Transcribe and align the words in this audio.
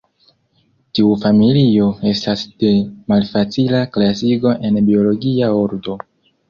Tiu 0.99 1.11
familio 1.25 1.91
estas 2.13 2.47
de 2.65 2.73
malfacila 3.15 3.83
klasigo 3.99 4.59
en 4.71 4.85
biologia 4.93 5.57
ordo. 5.65 6.03